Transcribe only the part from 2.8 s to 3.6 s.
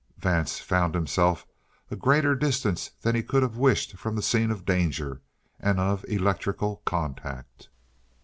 than he could have